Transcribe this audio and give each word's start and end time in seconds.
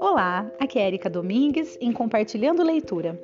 Olá, 0.00 0.50
aqui 0.58 0.78
é 0.78 0.86
Erika 0.86 1.08
Domingues 1.08 1.78
em 1.80 1.92
Compartilhando 1.92 2.62
Leitura. 2.62 3.18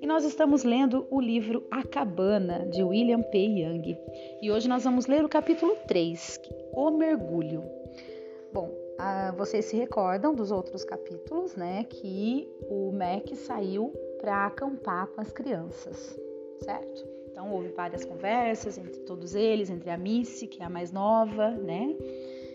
E 0.00 0.06
nós 0.06 0.24
estamos 0.24 0.64
lendo 0.64 1.06
o 1.10 1.20
livro 1.20 1.66
A 1.70 1.82
Cabana, 1.82 2.66
de 2.66 2.82
William 2.82 3.22
P. 3.22 3.38
Young. 3.38 3.98
E 4.42 4.50
hoje 4.50 4.68
nós 4.68 4.84
vamos 4.84 5.06
ler 5.06 5.24
o 5.24 5.28
capítulo 5.28 5.76
3, 5.86 6.40
O 6.72 6.90
Mergulho. 6.90 7.62
Bom, 8.52 8.70
ah, 8.98 9.32
vocês 9.36 9.64
se 9.66 9.76
recordam 9.76 10.34
dos 10.34 10.50
outros 10.50 10.84
capítulos, 10.84 11.54
né? 11.56 11.84
Que 11.84 12.48
o 12.68 12.92
Mac 12.92 13.34
saiu 13.34 13.92
para 14.20 14.46
acampar 14.46 15.06
com 15.08 15.20
as 15.20 15.32
crianças, 15.32 16.18
certo? 16.58 17.09
Então 17.40 17.54
houve 17.54 17.70
várias 17.70 18.04
conversas 18.04 18.76
entre 18.76 19.00
todos 19.00 19.34
eles, 19.34 19.70
entre 19.70 19.88
a 19.88 19.96
Missy, 19.96 20.46
que 20.46 20.60
é 20.62 20.66
a 20.66 20.68
mais 20.68 20.92
nova, 20.92 21.48
né? 21.52 21.96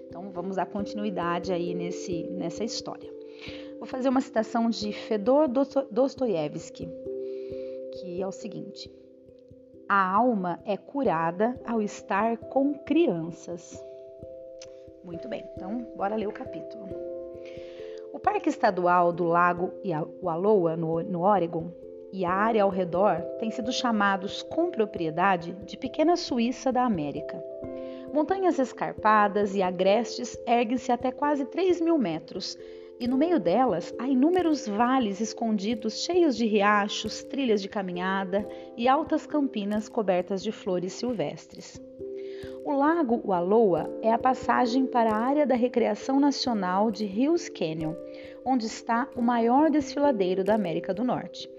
Então 0.07 0.29
vamos 0.29 0.57
dar 0.57 0.67
continuidade 0.67 1.51
aí 1.51 1.73
nesse, 1.73 2.21
nessa 2.27 2.63
história. 2.63 3.11
Vou 3.79 3.87
fazer 3.87 4.09
uma 4.09 4.21
citação 4.21 4.69
de 4.69 4.93
Fedor 4.93 5.47
Dostoiévski, 5.89 6.87
que 7.93 8.21
é 8.21 8.27
o 8.27 8.31
seguinte: 8.31 8.93
A 9.89 10.17
alma 10.17 10.61
é 10.63 10.77
curada 10.77 11.59
ao 11.65 11.81
estar 11.81 12.37
com 12.37 12.75
crianças. 12.75 13.83
Muito 15.03 15.27
bem, 15.27 15.43
então 15.55 15.79
bora 15.97 16.15
ler 16.15 16.27
o 16.27 16.31
capítulo. 16.31 16.87
O 18.13 18.19
Parque 18.19 18.49
Estadual 18.49 19.11
do 19.11 19.23
Lago 19.23 19.71
Wallowa, 20.21 20.77
no, 20.77 21.01
no 21.01 21.21
Oregon, 21.23 21.71
e 22.15 22.23
a 22.23 22.31
área 22.31 22.63
ao 22.63 22.69
redor 22.69 23.17
têm 23.39 23.51
sido 23.51 23.73
chamados 23.73 24.41
com 24.41 24.71
propriedade 24.71 25.51
de 25.65 25.75
Pequena 25.75 26.15
Suíça 26.15 26.71
da 26.71 26.85
América. 26.85 27.43
Montanhas 28.13 28.57
escarpadas 28.57 29.53
e 29.53 29.61
agrestes 29.61 30.37
erguem-se 30.47 30.93
até 30.93 31.11
quase 31.11 31.43
3 31.43 31.81
mil 31.81 31.97
metros, 31.97 32.57
e 32.97 33.05
no 33.05 33.17
meio 33.17 33.37
delas 33.37 33.93
há 33.99 34.07
inúmeros 34.07 34.65
vales 34.65 35.19
escondidos 35.19 36.05
cheios 36.05 36.37
de 36.37 36.45
riachos, 36.45 37.21
trilhas 37.25 37.61
de 37.61 37.67
caminhada 37.67 38.47
e 38.77 38.87
altas 38.87 39.27
campinas 39.27 39.89
cobertas 39.89 40.41
de 40.41 40.53
flores 40.53 40.93
silvestres. 40.93 41.81
O 42.63 42.71
lago 42.71 43.21
Wallowa 43.25 43.89
é 44.01 44.13
a 44.13 44.17
passagem 44.17 44.85
para 44.85 45.11
a 45.11 45.19
área 45.19 45.45
da 45.45 45.55
recreação 45.55 46.17
nacional 46.17 46.89
de 46.89 47.03
Hills 47.03 47.51
Canyon, 47.51 47.93
onde 48.45 48.67
está 48.67 49.09
o 49.17 49.21
maior 49.21 49.69
desfiladeiro 49.69 50.45
da 50.45 50.55
América 50.55 50.93
do 50.93 51.03
Norte. 51.03 51.53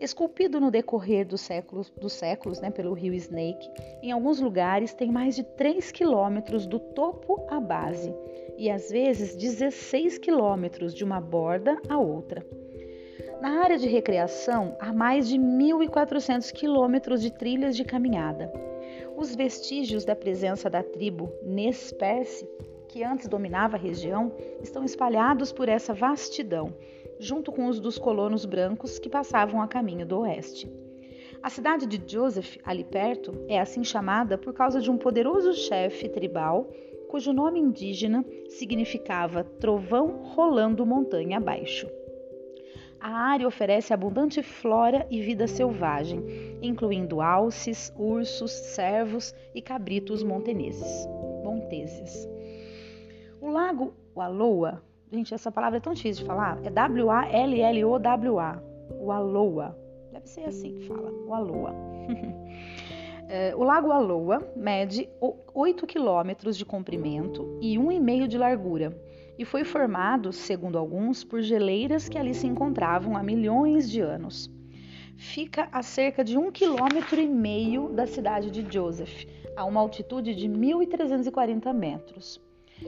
Esculpido 0.00 0.60
no 0.60 0.70
decorrer 0.70 1.26
dos 1.26 1.40
séculos, 1.40 1.90
dos 1.90 2.12
séculos 2.12 2.60
né, 2.60 2.70
pelo 2.70 2.92
rio 2.92 3.12
Snake, 3.14 3.68
em 4.00 4.12
alguns 4.12 4.38
lugares 4.38 4.94
tem 4.94 5.10
mais 5.10 5.34
de 5.34 5.42
3 5.42 5.90
quilômetros 5.90 6.66
do 6.68 6.78
topo 6.78 7.44
à 7.50 7.58
base 7.58 8.14
e 8.56 8.70
às 8.70 8.90
vezes 8.90 9.34
16 9.34 10.18
quilômetros 10.18 10.94
de 10.94 11.02
uma 11.02 11.20
borda 11.20 11.76
à 11.88 11.98
outra. 11.98 12.46
Na 13.40 13.62
área 13.62 13.76
de 13.76 13.88
recreação, 13.88 14.76
há 14.78 14.92
mais 14.92 15.28
de 15.28 15.36
1.400 15.36 16.52
quilômetros 16.52 17.20
de 17.20 17.32
trilhas 17.32 17.76
de 17.76 17.84
caminhada. 17.84 18.52
Os 19.16 19.34
vestígios 19.34 20.04
da 20.04 20.14
presença 20.14 20.70
da 20.70 20.82
tribo 20.82 21.32
Nesperce, 21.42 22.48
que 22.88 23.02
antes 23.02 23.26
dominava 23.26 23.76
a 23.76 23.80
região, 23.80 24.32
estão 24.62 24.84
espalhados 24.84 25.52
por 25.52 25.68
essa 25.68 25.92
vastidão 25.92 26.72
junto 27.18 27.52
com 27.52 27.66
os 27.66 27.80
dos 27.80 27.98
colonos 27.98 28.44
brancos 28.44 28.98
que 28.98 29.08
passavam 29.08 29.60
a 29.60 29.68
caminho 29.68 30.06
do 30.06 30.20
oeste. 30.20 30.70
A 31.42 31.50
cidade 31.50 31.86
de 31.86 32.00
Joseph, 32.04 32.56
ali 32.64 32.82
perto, 32.82 33.32
é 33.48 33.60
assim 33.60 33.84
chamada 33.84 34.36
por 34.36 34.52
causa 34.52 34.80
de 34.80 34.90
um 34.90 34.98
poderoso 34.98 35.52
chefe 35.54 36.08
tribal 36.08 36.68
cujo 37.08 37.32
nome 37.32 37.58
indígena 37.58 38.24
significava 38.48 39.42
trovão 39.42 40.22
rolando 40.22 40.84
montanha 40.84 41.38
abaixo. 41.38 41.88
A 43.00 43.10
área 43.10 43.46
oferece 43.46 43.94
abundante 43.94 44.42
flora 44.42 45.06
e 45.08 45.20
vida 45.22 45.46
selvagem, 45.46 46.58
incluindo 46.60 47.20
alces, 47.20 47.92
ursos, 47.96 48.50
cervos 48.50 49.32
e 49.54 49.62
cabritos 49.62 50.22
monteneses, 50.24 51.06
monteses. 51.44 52.28
O 53.40 53.48
lago 53.48 53.94
Wallowa 54.16 54.82
Gente, 55.10 55.32
essa 55.32 55.50
palavra 55.50 55.78
é 55.78 55.80
tão 55.80 55.94
difícil 55.94 56.22
de 56.22 56.28
falar. 56.28 56.58
É 56.64 56.70
W-A-L-L-O-W-A. 56.70 58.62
O 59.00 59.10
Aloa. 59.10 59.76
Deve 60.12 60.28
ser 60.28 60.44
assim 60.44 60.74
que 60.74 60.86
fala. 60.86 61.10
O 61.10 61.34
Aloa. 61.34 61.74
É, 63.30 63.54
o 63.54 63.62
Lago 63.62 63.90
Aloa 63.92 64.42
mede 64.56 65.06
8 65.52 65.86
quilômetros 65.86 66.56
de 66.56 66.64
comprimento 66.64 67.58
e 67.60 67.76
1,5 67.76 68.26
de 68.26 68.38
largura 68.38 68.98
e 69.38 69.44
foi 69.44 69.64
formado, 69.64 70.32
segundo 70.32 70.78
alguns, 70.78 71.22
por 71.24 71.42
geleiras 71.42 72.08
que 72.08 72.16
ali 72.16 72.32
se 72.32 72.46
encontravam 72.46 73.18
há 73.18 73.22
milhões 73.22 73.90
de 73.90 74.00
anos. 74.00 74.50
Fica 75.18 75.68
a 75.70 75.82
cerca 75.82 76.24
de 76.24 76.38
um 76.38 76.50
quilômetro 76.50 77.20
e 77.20 77.28
meio 77.28 77.90
da 77.90 78.06
cidade 78.06 78.50
de 78.50 78.66
Joseph, 78.72 79.26
a 79.54 79.64
uma 79.64 79.80
altitude 79.80 80.34
de 80.34 80.48
1.340 80.48 81.72
metros. 81.74 82.40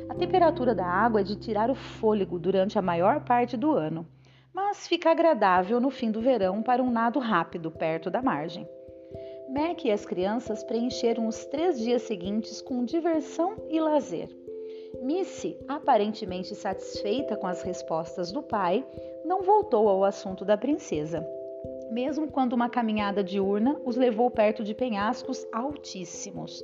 A 0.09 0.15
temperatura 0.15 0.75
da 0.75 0.87
água 0.87 1.21
é 1.21 1.25
de 1.25 1.37
tirar 1.37 1.71
o 1.71 1.75
fôlego 1.75 2.39
durante 2.39 2.79
a 2.79 2.83
maior 2.83 3.25
parte 3.25 3.57
do 3.57 3.73
ano, 3.73 4.07
mas 4.53 4.87
fica 4.87 5.11
agradável 5.11 5.81
no 5.81 5.91
fim 5.91 6.11
do 6.11 6.21
verão 6.21 6.63
para 6.63 6.83
um 6.83 6.91
nado 6.91 7.19
rápido 7.19 7.71
perto 7.71 8.11
da 8.11 8.23
margem. 8.23 8.69
Mac 9.49 9.85
e 9.85 9.91
as 9.91 10.07
crianças 10.07 10.63
preencheram 10.63 11.27
os 11.27 11.45
três 11.47 11.79
dias 11.79 12.03
seguintes 12.03 12.63
com 12.63 12.85
diversão 12.85 13.57
e 13.69 13.81
lazer. 13.81 14.29
Missy, 15.03 15.57
aparentemente 15.67 16.55
satisfeita 16.55 17.37
com 17.37 17.47
as 17.47 17.63
respostas 17.63 18.31
do 18.31 18.43
pai, 18.43 18.87
não 19.25 19.43
voltou 19.43 19.89
ao 19.89 20.05
assunto 20.05 20.45
da 20.45 20.57
princesa, 20.57 21.27
mesmo 21.91 22.29
quando 22.29 22.53
uma 22.53 22.69
caminhada 22.69 23.25
diurna 23.25 23.81
os 23.85 23.97
levou 23.97 24.31
perto 24.31 24.63
de 24.63 24.75
penhascos 24.75 25.45
altíssimos. 25.53 26.63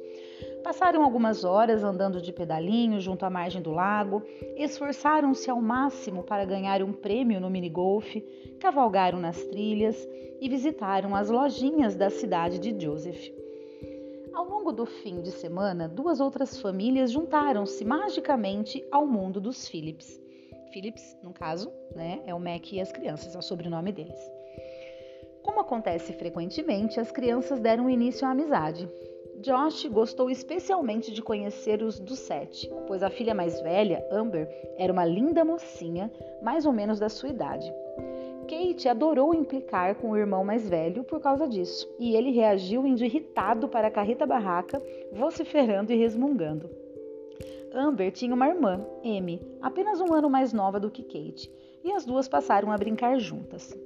Passaram 0.66 1.04
algumas 1.04 1.44
horas 1.44 1.84
andando 1.84 2.20
de 2.20 2.32
pedalinho 2.32 3.00
junto 3.00 3.24
à 3.24 3.30
margem 3.30 3.62
do 3.62 3.70
lago, 3.70 4.24
esforçaram-se 4.56 5.48
ao 5.48 5.62
máximo 5.62 6.24
para 6.24 6.44
ganhar 6.44 6.82
um 6.82 6.92
prêmio 6.92 7.40
no 7.40 7.48
minigolf, 7.48 8.16
cavalgaram 8.58 9.20
nas 9.20 9.40
trilhas 9.44 9.96
e 10.40 10.48
visitaram 10.48 11.14
as 11.14 11.30
lojinhas 11.30 11.94
da 11.94 12.10
cidade 12.10 12.58
de 12.58 12.84
Joseph. 12.84 13.30
Ao 14.34 14.44
longo 14.44 14.72
do 14.72 14.84
fim 14.84 15.22
de 15.22 15.30
semana, 15.30 15.88
duas 15.88 16.18
outras 16.18 16.60
famílias 16.60 17.12
juntaram-se 17.12 17.84
magicamente 17.84 18.84
ao 18.90 19.06
mundo 19.06 19.40
dos 19.40 19.68
Phillips. 19.68 20.20
Phillips, 20.72 21.16
no 21.22 21.32
caso, 21.32 21.70
né, 21.94 22.22
é 22.26 22.34
o 22.34 22.40
Mac 22.40 22.72
e 22.72 22.80
as 22.80 22.90
crianças, 22.90 23.36
é 23.36 23.38
o 23.38 23.42
sobrenome 23.42 23.92
deles. 23.92 24.18
Como 25.44 25.60
acontece 25.60 26.12
frequentemente, 26.14 26.98
as 26.98 27.12
crianças 27.12 27.60
deram 27.60 27.88
início 27.88 28.26
à 28.26 28.32
amizade. 28.32 28.88
Josh 29.40 29.86
gostou 29.86 30.30
especialmente 30.30 31.12
de 31.12 31.22
conhecer 31.22 31.82
os 31.82 32.00
dos 32.00 32.18
sete, 32.18 32.70
pois 32.86 33.02
a 33.02 33.10
filha 33.10 33.34
mais 33.34 33.60
velha, 33.60 34.06
Amber, 34.10 34.48
era 34.78 34.92
uma 34.92 35.04
linda 35.04 35.44
mocinha, 35.44 36.10
mais 36.42 36.64
ou 36.64 36.72
menos 36.72 36.98
da 36.98 37.08
sua 37.08 37.28
idade. 37.28 37.72
Kate 38.48 38.88
adorou 38.88 39.34
implicar 39.34 39.96
com 39.96 40.10
o 40.10 40.16
irmão 40.16 40.44
mais 40.44 40.68
velho 40.68 41.04
por 41.04 41.20
causa 41.20 41.46
disso, 41.46 41.88
e 41.98 42.14
ele 42.16 42.30
reagiu 42.30 42.86
indo 42.86 43.04
irritado 43.04 43.68
para 43.68 43.88
a 43.88 43.90
carreta 43.90 44.24
barraca, 44.24 44.82
vociferando 45.12 45.92
e 45.92 45.96
resmungando. 45.96 46.70
Amber 47.74 48.10
tinha 48.12 48.34
uma 48.34 48.48
irmã, 48.48 48.86
Amy, 49.04 49.40
apenas 49.60 50.00
um 50.00 50.14
ano 50.14 50.30
mais 50.30 50.52
nova 50.52 50.80
do 50.80 50.90
que 50.90 51.02
Kate, 51.02 51.50
e 51.84 51.92
as 51.92 52.06
duas 52.06 52.26
passaram 52.26 52.72
a 52.72 52.78
brincar 52.78 53.18
juntas. 53.18 53.76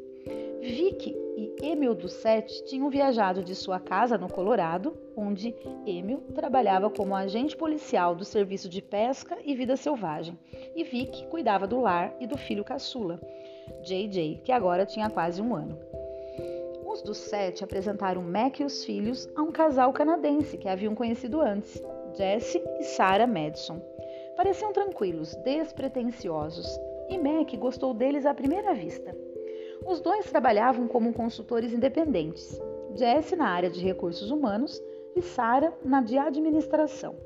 Vicky 0.61 1.17
e 1.37 1.55
Emil 1.63 1.95
dos 1.95 2.13
Sete 2.13 2.65
tinham 2.65 2.91
viajado 2.91 3.43
de 3.43 3.55
sua 3.55 3.81
casa 3.81 4.19
no 4.19 4.29
Colorado, 4.29 4.95
onde 5.17 5.55
Emil 5.87 6.23
trabalhava 6.35 6.91
como 6.91 7.17
agente 7.17 7.57
policial 7.57 8.15
do 8.15 8.27
Serviço 8.27 8.69
de 8.69 8.83
Pesca 8.83 9.39
e 9.43 9.55
Vida 9.55 9.75
Selvagem, 9.75 10.39
e 10.77 10.85
Vicky 10.85 11.27
cuidava 11.29 11.67
do 11.67 11.81
lar 11.81 12.15
e 12.21 12.27
do 12.27 12.37
filho 12.37 12.63
caçula, 12.63 13.19
JJ, 13.83 14.43
que 14.45 14.53
agora 14.53 14.85
tinha 14.85 15.09
quase 15.09 15.41
um 15.41 15.55
ano. 15.55 15.79
Os 16.85 17.01
dos 17.01 17.17
sete 17.17 17.65
apresentaram 17.65 18.21
Mac 18.21 18.61
e 18.61 18.65
os 18.65 18.85
filhos 18.85 19.27
a 19.35 19.43
um 19.43 19.51
casal 19.51 19.95
canadense 19.95 20.59
que 20.59 20.69
haviam 20.69 20.95
conhecido 20.95 21.41
antes, 21.41 21.83
Jesse 22.19 22.63
e 22.79 22.83
Sarah 22.83 23.27
Madison. 23.27 23.81
Pareciam 24.37 24.75
tranquilos, 24.75 25.35
despretensiosos, 25.37 26.79
e 27.09 27.17
Mac 27.17 27.51
gostou 27.57 27.95
deles 27.95 28.27
à 28.27 28.35
primeira 28.35 28.75
vista. 28.75 29.30
Os 29.87 30.01
dois 30.01 30.31
trabalhavam 30.31 30.87
como 30.87 31.13
consultores 31.13 31.73
independentes, 31.73 32.61
Jesse 32.95 33.37
na 33.37 33.49
área 33.49 33.71
de 33.71 33.81
recursos 33.81 34.31
humanos 34.31 34.81
e 35.17 35.23
Sara 35.23 35.73
na 35.85 36.01
de 36.01 36.19
administração. 36.19 37.17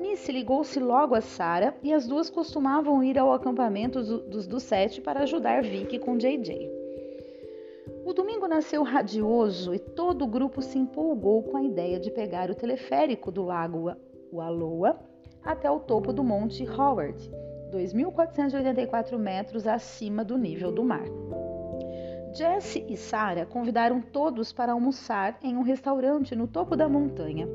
Missy 0.00 0.32
ligou-se 0.32 0.78
logo 0.78 1.14
a 1.14 1.20
Sara 1.20 1.74
e 1.82 1.92
as 1.92 2.06
duas 2.06 2.30
costumavam 2.30 3.02
ir 3.02 3.18
ao 3.18 3.32
acampamento 3.32 4.02
dos 4.02 4.46
do 4.46 4.60
Sete 4.60 5.00
para 5.00 5.20
ajudar 5.20 5.62
Vicky 5.62 5.98
com 5.98 6.16
JJ. 6.16 6.70
O 8.04 8.12
domingo 8.12 8.46
nasceu 8.46 8.82
radioso 8.82 9.74
e 9.74 9.78
todo 9.78 10.24
o 10.24 10.28
grupo 10.28 10.60
se 10.60 10.78
empolgou 10.78 11.42
com 11.42 11.56
a 11.56 11.62
ideia 11.62 11.98
de 11.98 12.10
pegar 12.10 12.50
o 12.50 12.54
teleférico 12.54 13.30
do 13.30 13.42
lago 13.42 13.92
Wallowa 14.32 14.98
até 15.42 15.70
o 15.70 15.80
topo 15.80 16.12
do 16.12 16.22
Monte 16.22 16.68
Howard, 16.68 17.30
2.484 17.70 19.18
metros 19.18 19.66
acima 19.66 20.24
do 20.24 20.36
nível 20.36 20.70
do 20.70 20.84
mar. 20.84 21.04
Jesse 22.34 22.84
e 22.88 22.96
Sarah 22.96 23.46
convidaram 23.46 24.00
todos 24.00 24.52
para 24.52 24.72
almoçar 24.72 25.38
em 25.40 25.56
um 25.56 25.62
restaurante 25.62 26.34
no 26.34 26.48
topo 26.48 26.74
da 26.74 26.88
montanha. 26.88 27.48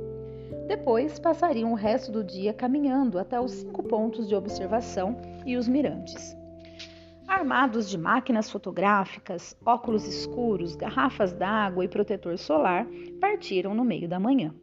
Depois 0.70 1.20
passariam 1.20 1.74
o 1.74 1.76
resto 1.76 2.14
do 2.14 2.24
dia 2.24 2.54
caminhando 2.54 3.20
até 3.20 3.38
os 3.42 3.52
cinco 3.52 3.84
pontos 3.84 4.30
de 4.30 4.36
observação 4.36 5.18
e 5.46 5.58
os 5.58 5.68
mirantes. 5.68 6.34
Armados 7.28 7.90
de 7.90 7.98
máquinas 7.98 8.50
fotográficas, 8.50 9.54
óculos 9.66 10.08
escuros, 10.08 10.78
garrafas 10.78 11.34
d'água 11.34 11.84
e 11.84 11.90
protetor 11.90 12.38
solar, 12.38 12.88
partiram 13.20 13.76
no 13.76 13.84
meio 13.84 14.08
da 14.08 14.18
manhã. 14.18 14.56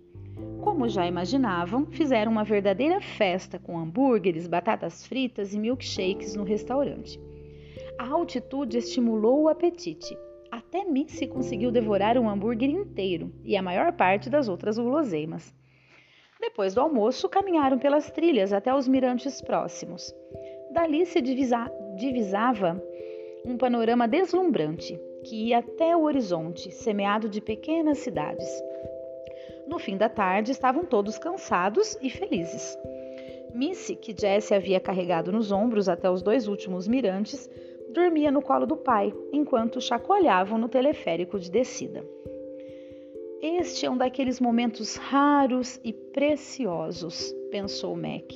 Como 0.62 0.88
já 0.88 1.06
imaginavam, 1.06 1.86
fizeram 1.86 2.32
uma 2.32 2.42
verdadeira 2.42 3.02
festa 3.02 3.58
com 3.58 3.78
hambúrgueres, 3.78 4.46
batatas 4.46 5.06
fritas 5.06 5.52
e 5.52 5.58
milkshakes 5.58 6.34
no 6.34 6.42
restaurante. 6.42 7.20
A 7.98 8.08
altitude 8.08 8.78
estimulou 8.78 9.42
o 9.42 9.48
apetite. 9.48 10.16
Até 10.50 10.84
Missy 10.84 11.26
conseguiu 11.26 11.70
devorar 11.70 12.18
um 12.18 12.28
hambúrguer 12.28 12.70
inteiro 12.70 13.32
e 13.44 13.56
a 13.56 13.62
maior 13.62 13.92
parte 13.92 14.28
das 14.30 14.48
outras 14.48 14.78
guloseimas. 14.78 15.54
Depois 16.40 16.74
do 16.74 16.80
almoço, 16.80 17.28
caminharam 17.28 17.78
pelas 17.78 18.10
trilhas 18.10 18.52
até 18.52 18.74
os 18.74 18.86
mirantes 18.86 19.40
próximos. 19.40 20.14
Dali 20.72 21.06
se 21.06 21.20
divisa 21.20 21.70
divisava 21.96 22.82
um 23.44 23.56
panorama 23.56 24.06
deslumbrante 24.06 25.00
que 25.24 25.48
ia 25.48 25.58
até 25.58 25.96
o 25.96 26.02
horizonte, 26.02 26.70
semeado 26.70 27.28
de 27.28 27.40
pequenas 27.40 27.98
cidades. 27.98 28.48
No 29.66 29.78
fim 29.78 29.96
da 29.96 30.08
tarde, 30.08 30.52
estavam 30.52 30.84
todos 30.84 31.18
cansados 31.18 31.98
e 32.00 32.08
felizes. 32.10 32.78
Missy, 33.52 33.96
que 33.96 34.14
Jesse 34.16 34.54
havia 34.54 34.78
carregado 34.78 35.32
nos 35.32 35.50
ombros 35.50 35.88
até 35.88 36.08
os 36.10 36.22
dois 36.22 36.46
últimos 36.46 36.86
mirantes, 36.86 37.50
dormia 37.96 38.30
no 38.30 38.42
colo 38.42 38.66
do 38.66 38.76
pai, 38.76 39.10
enquanto 39.32 39.80
chacoalhavam 39.80 40.58
no 40.58 40.68
teleférico 40.68 41.38
de 41.38 41.50
descida. 41.50 42.04
Este 43.40 43.86
é 43.86 43.90
um 43.90 43.96
daqueles 43.96 44.38
momentos 44.38 44.96
raros 44.96 45.80
e 45.82 45.94
preciosos, 45.94 47.34
pensou 47.50 47.96
Mac, 47.96 48.28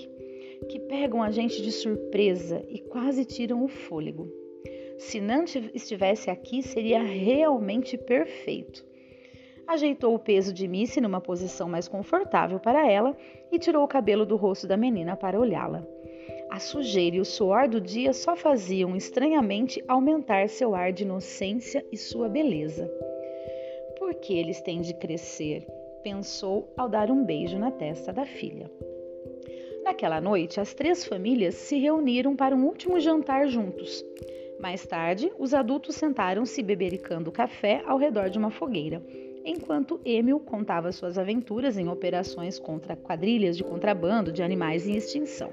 que 0.70 0.80
pegam 0.88 1.22
a 1.22 1.30
gente 1.30 1.60
de 1.60 1.70
surpresa 1.70 2.64
e 2.70 2.78
quase 2.78 3.26
tiram 3.26 3.62
o 3.62 3.68
fôlego. 3.68 4.32
Se 4.96 5.20
Nant 5.20 5.54
estivesse 5.74 6.30
aqui, 6.30 6.62
seria 6.62 7.02
realmente 7.02 7.98
perfeito. 7.98 8.82
Ajeitou 9.66 10.14
o 10.14 10.18
peso 10.18 10.54
de 10.54 10.66
Missy 10.66 11.02
numa 11.02 11.20
posição 11.20 11.68
mais 11.68 11.86
confortável 11.86 12.58
para 12.58 12.90
ela 12.90 13.14
e 13.52 13.58
tirou 13.58 13.84
o 13.84 13.88
cabelo 13.88 14.24
do 14.24 14.36
rosto 14.36 14.66
da 14.66 14.76
menina 14.76 15.16
para 15.16 15.38
olhá-la. 15.38 15.86
A 16.50 16.58
sujeira 16.58 17.16
e 17.16 17.20
o 17.20 17.24
suor 17.24 17.68
do 17.68 17.80
dia 17.80 18.12
só 18.12 18.34
faziam 18.34 18.96
estranhamente 18.96 19.82
aumentar 19.86 20.48
seu 20.48 20.74
ar 20.74 20.92
de 20.92 21.04
inocência 21.04 21.84
e 21.92 21.96
sua 21.96 22.28
beleza. 22.28 22.90
Por 23.98 24.14
que 24.14 24.36
eles 24.36 24.60
têm 24.60 24.80
de 24.80 24.92
crescer? 24.94 25.64
pensou 26.02 26.72
ao 26.76 26.88
dar 26.88 27.10
um 27.10 27.24
beijo 27.24 27.58
na 27.58 27.70
testa 27.70 28.12
da 28.12 28.24
filha. 28.24 28.70
Naquela 29.84 30.20
noite, 30.20 30.58
as 30.58 30.74
três 30.74 31.04
famílias 31.04 31.54
se 31.54 31.78
reuniram 31.78 32.34
para 32.34 32.56
um 32.56 32.64
último 32.66 32.98
jantar 32.98 33.48
juntos. 33.48 34.04
Mais 34.58 34.84
tarde, 34.86 35.30
os 35.38 35.54
adultos 35.54 35.94
sentaram-se 35.96 36.62
bebericando 36.62 37.32
café 37.32 37.82
ao 37.86 37.96
redor 37.96 38.28
de 38.28 38.38
uma 38.38 38.50
fogueira, 38.50 39.02
enquanto 39.44 40.00
Emil 40.04 40.40
contava 40.40 40.92
suas 40.92 41.16
aventuras 41.16 41.78
em 41.78 41.88
operações 41.88 42.58
contra 42.58 42.96
quadrilhas 42.96 43.56
de 43.56 43.64
contrabando 43.64 44.32
de 44.32 44.42
animais 44.42 44.86
em 44.86 44.96
extinção. 44.96 45.50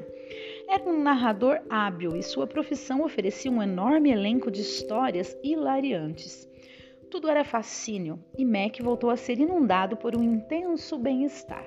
Era 0.70 0.84
um 0.84 1.02
narrador 1.02 1.62
hábil 1.70 2.16
e 2.16 2.22
sua 2.22 2.46
profissão 2.46 3.02
oferecia 3.02 3.50
um 3.50 3.64
enorme 3.64 4.12
elenco 4.12 4.52
de 4.52 4.62
histórias 4.62 5.38
hilariantes. 5.42 6.48
Tudo 7.10 7.30
era 7.30 7.46
fascínio 7.46 8.20
e 8.38 8.44
Mac 8.44 8.82
voltou 8.82 9.10
a 9.10 9.16
ser 9.16 9.40
inundado 9.40 9.96
por 9.96 10.14
um 10.14 10.22
intenso 10.22 10.98
bem-estar. 10.98 11.66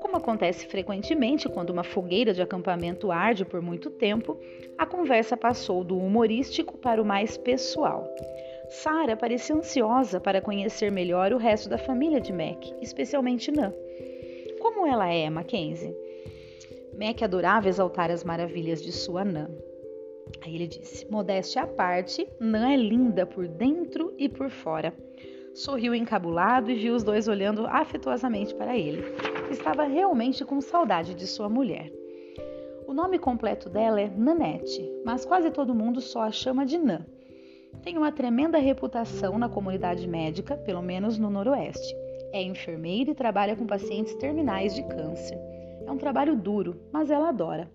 Como 0.00 0.16
acontece 0.16 0.66
frequentemente 0.66 1.48
quando 1.48 1.70
uma 1.70 1.82
fogueira 1.82 2.34
de 2.34 2.42
acampamento 2.42 3.10
arde 3.10 3.46
por 3.46 3.62
muito 3.62 3.88
tempo, 3.88 4.38
a 4.76 4.84
conversa 4.84 5.36
passou 5.36 5.82
do 5.82 5.96
humorístico 5.96 6.76
para 6.76 7.00
o 7.00 7.04
mais 7.04 7.38
pessoal. 7.38 8.06
Sarah 8.68 9.16
parecia 9.16 9.56
ansiosa 9.56 10.20
para 10.20 10.42
conhecer 10.42 10.92
melhor 10.92 11.32
o 11.32 11.38
resto 11.38 11.68
da 11.68 11.78
família 11.78 12.20
de 12.20 12.32
Mac, 12.32 12.62
especialmente 12.82 13.50
Nan. 13.50 13.72
Como 14.60 14.86
ela 14.86 15.10
é, 15.10 15.30
Mackenzie? 15.30 16.05
Mac 16.98 17.22
adorava 17.22 17.68
exaltar 17.68 18.10
as 18.10 18.24
maravilhas 18.24 18.82
de 18.82 18.90
sua 18.90 19.22
Nan. 19.22 19.50
Aí 20.42 20.54
ele 20.54 20.66
disse: 20.66 21.06
Modéstia 21.10 21.62
à 21.62 21.66
parte, 21.66 22.26
Nan 22.40 22.70
é 22.70 22.76
linda 22.76 23.26
por 23.26 23.46
dentro 23.46 24.14
e 24.16 24.28
por 24.28 24.48
fora. 24.48 24.94
Sorriu 25.54 25.94
encabulado 25.94 26.70
e 26.70 26.74
viu 26.74 26.94
os 26.94 27.02
dois 27.04 27.28
olhando 27.28 27.66
afetuosamente 27.66 28.54
para 28.54 28.76
ele. 28.76 29.02
Estava 29.50 29.84
realmente 29.84 30.44
com 30.44 30.60
saudade 30.60 31.14
de 31.14 31.26
sua 31.26 31.48
mulher. 31.48 31.92
O 32.86 32.94
nome 32.94 33.18
completo 33.18 33.68
dela 33.68 34.00
é 34.00 34.08
Nanette, 34.08 34.82
mas 35.04 35.24
quase 35.24 35.50
todo 35.50 35.74
mundo 35.74 36.00
só 36.00 36.22
a 36.22 36.30
chama 36.30 36.64
de 36.64 36.78
Nan. 36.78 37.04
Tem 37.82 37.96
uma 37.98 38.12
tremenda 38.12 38.58
reputação 38.58 39.38
na 39.38 39.48
comunidade 39.48 40.08
médica, 40.08 40.56
pelo 40.56 40.82
menos 40.82 41.18
no 41.18 41.28
Noroeste. 41.28 41.94
É 42.32 42.42
enfermeira 42.42 43.10
e 43.10 43.14
trabalha 43.14 43.54
com 43.54 43.66
pacientes 43.66 44.14
terminais 44.14 44.74
de 44.74 44.82
câncer. 44.82 45.38
É 45.86 45.90
um 45.90 45.96
trabalho 45.96 46.36
duro, 46.36 46.80
mas 46.92 47.10
ela 47.10 47.28
adora. 47.28 47.70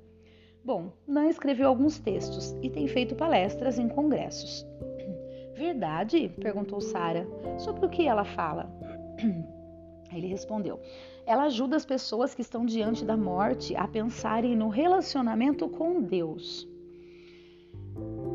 Bom, 0.63 0.92
Nan 1.08 1.28
escreveu 1.28 1.68
alguns 1.68 1.98
textos 1.98 2.56
e 2.62 2.69
tem 2.69 2.88
feito 2.88 3.16
palestras 3.16 3.80
em 3.80 3.88
congressos. 3.88 4.66
Verdade? 5.56 6.30
perguntou 6.40 6.80
Sara. 6.81 7.25
Sobre 7.58 7.86
o 7.86 7.90
que 7.90 8.08
ela 8.08 8.24
fala? 8.24 8.69
Ele 10.13 10.28
respondeu: 10.28 10.80
Ela 11.25 11.44
ajuda 11.44 11.75
as 11.75 11.86
pessoas 11.86 12.36
que 12.36 12.42
estão 12.42 12.66
diante 12.66 13.06
da 13.06 13.18
morte 13.18 13.75
a 13.75 13.88
pensarem 13.88 14.56
no 14.56 14.68
relacionamento 14.68 15.68
com 15.69 16.02
Deus. 16.02 16.68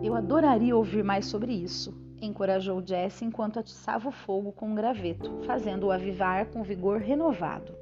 Eu 0.03 0.15
adoraria 0.15 0.77
ouvir 0.77 1.05
mais 1.05 1.27
sobre 1.27 1.53
isso, 1.53 1.95
encorajou 2.21 2.85
Jesse 2.85 3.25
enquanto 3.25 3.59
atiçava 3.59 4.09
o 4.09 4.13
fogo 4.13 4.53
com 4.53 4.71
um 4.71 4.75
graveto, 4.75 5.43
fazendo-o 5.47 5.91
avivar 5.91 6.47
com 6.47 6.63
vigor 6.63 6.99
renovado. 6.99 7.73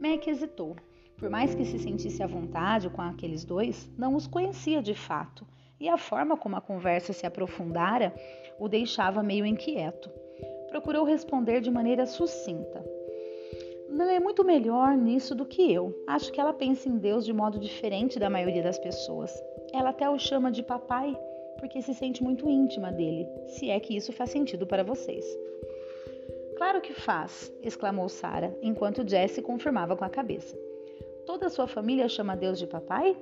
Mac 0.00 0.26
hesitou. 0.26 0.76
Por 1.18 1.28
mais 1.28 1.54
que 1.54 1.64
se 1.64 1.78
sentisse 1.78 2.22
à 2.22 2.26
vontade 2.26 2.88
com 2.88 3.02
aqueles 3.02 3.44
dois, 3.44 3.90
não 3.98 4.14
os 4.14 4.26
conhecia 4.26 4.80
de 4.80 4.94
fato, 4.94 5.46
e 5.78 5.88
a 5.88 5.98
forma 5.98 6.36
como 6.36 6.56
a 6.56 6.60
conversa 6.60 7.12
se 7.12 7.26
aprofundara 7.26 8.14
o 8.58 8.66
deixava 8.66 9.22
meio 9.22 9.44
inquieto. 9.44 10.10
Procurou 10.70 11.04
responder 11.04 11.60
de 11.60 11.70
maneira 11.70 12.06
sucinta. 12.06 12.82
Não 13.90 14.08
é 14.08 14.18
muito 14.18 14.42
melhor 14.42 14.96
nisso 14.96 15.34
do 15.34 15.44
que 15.44 15.70
eu. 15.70 15.94
Acho 16.06 16.32
que 16.32 16.40
ela 16.40 16.54
pensa 16.54 16.88
em 16.88 16.96
Deus 16.96 17.26
de 17.26 17.32
modo 17.34 17.58
diferente 17.58 18.18
da 18.18 18.30
maioria 18.30 18.62
das 18.62 18.78
pessoas. 18.78 19.30
Ela 19.72 19.90
até 19.90 20.08
o 20.08 20.18
chama 20.18 20.50
de 20.50 20.62
papai 20.62 21.14
porque 21.58 21.82
se 21.82 21.92
sente 21.92 22.24
muito 22.24 22.48
íntima 22.48 22.90
dele, 22.90 23.28
se 23.46 23.68
é 23.68 23.78
que 23.78 23.94
isso 23.94 24.12
faz 24.14 24.30
sentido 24.30 24.66
para 24.66 24.82
vocês. 24.82 25.26
Claro 26.60 26.82
que 26.82 26.92
faz, 26.92 27.50
exclamou 27.62 28.06
Sara, 28.10 28.54
enquanto 28.60 29.08
Jesse 29.08 29.40
confirmava 29.40 29.96
com 29.96 30.04
a 30.04 30.10
cabeça. 30.10 30.54
Toda 31.24 31.46
a 31.46 31.48
sua 31.48 31.66
família 31.66 32.06
chama 32.06 32.36
Deus 32.36 32.58
de 32.58 32.66
papai? 32.66 33.16